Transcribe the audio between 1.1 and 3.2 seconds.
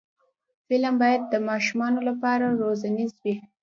د ماشومانو لپاره روزنیز